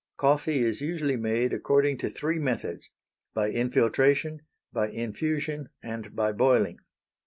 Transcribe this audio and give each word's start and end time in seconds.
_Coffee 0.17 0.61
is 0.61 0.81
usually 0.81 1.15
made 1.15 1.53
according 1.53 1.99
to 1.99 2.09
three 2.09 2.39
methods; 2.39 2.89
by 3.35 3.51
infiltration, 3.51 4.41
by 4.73 4.89
infusion, 4.89 5.69
and 5.83 6.15
by 6.15 6.31
boiling. 6.31 6.79